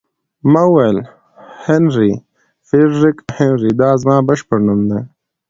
[0.51, 0.97] ما وویل:
[1.65, 2.11] هنري،
[2.67, 4.99] فرېډریک هنري، دا زما بشپړ نوم دی.